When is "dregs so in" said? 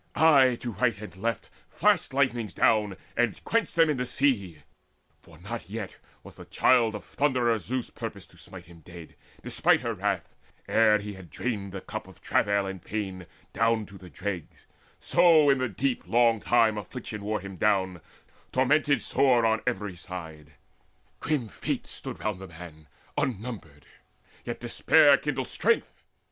14.09-15.59